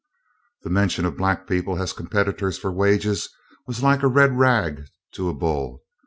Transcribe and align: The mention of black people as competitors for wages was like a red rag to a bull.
The 0.63 0.71
mention 0.71 1.05
of 1.05 1.15
black 1.15 1.45
people 1.45 1.79
as 1.79 1.93
competitors 1.93 2.57
for 2.57 2.71
wages 2.71 3.29
was 3.67 3.83
like 3.83 4.01
a 4.01 4.07
red 4.07 4.35
rag 4.35 4.87
to 5.11 5.29
a 5.29 5.33
bull. 5.35 5.83